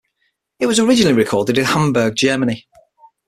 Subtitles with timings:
[0.59, 2.65] It was originally recorded in Hamburg, Germany.